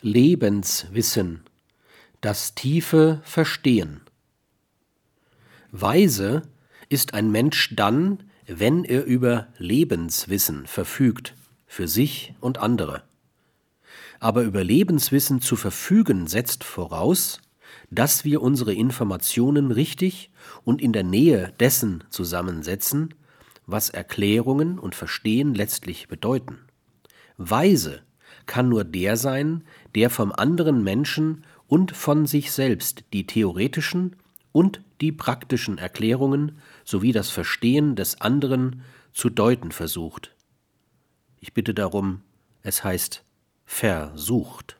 Lebenswissen, 0.00 1.40
das 2.20 2.54
tiefe 2.54 3.20
Verstehen. 3.24 4.00
Weise 5.72 6.42
ist 6.88 7.14
ein 7.14 7.32
Mensch 7.32 7.74
dann, 7.74 8.22
wenn 8.46 8.84
er 8.84 9.04
über 9.04 9.48
Lebenswissen 9.58 10.68
verfügt, 10.68 11.34
für 11.66 11.88
sich 11.88 12.32
und 12.38 12.58
andere. 12.58 13.02
Aber 14.20 14.42
über 14.42 14.62
Lebenswissen 14.62 15.40
zu 15.40 15.56
verfügen 15.56 16.28
setzt 16.28 16.62
voraus, 16.62 17.40
dass 17.90 18.24
wir 18.24 18.40
unsere 18.40 18.74
Informationen 18.74 19.72
richtig 19.72 20.30
und 20.64 20.80
in 20.80 20.92
der 20.92 21.02
Nähe 21.02 21.52
dessen 21.58 22.04
zusammensetzen, 22.10 23.14
was 23.66 23.90
Erklärungen 23.90 24.78
und 24.78 24.94
Verstehen 24.94 25.56
letztlich 25.56 26.06
bedeuten. 26.06 26.60
Weise 27.36 28.02
kann 28.46 28.68
nur 28.68 28.84
der 28.84 29.16
sein, 29.16 29.64
der 29.94 30.10
vom 30.10 30.32
anderen 30.32 30.82
Menschen 30.82 31.44
und 31.66 31.92
von 31.92 32.26
sich 32.26 32.52
selbst 32.52 33.04
die 33.12 33.26
theoretischen 33.26 34.16
und 34.52 34.80
die 35.00 35.12
praktischen 35.12 35.78
Erklärungen 35.78 36.58
sowie 36.84 37.12
das 37.12 37.30
Verstehen 37.30 37.94
des 37.94 38.20
anderen 38.20 38.82
zu 39.12 39.30
deuten 39.30 39.72
versucht. 39.72 40.34
Ich 41.40 41.52
bitte 41.52 41.74
darum, 41.74 42.22
es 42.62 42.82
heißt 42.82 43.24
versucht. 43.64 44.77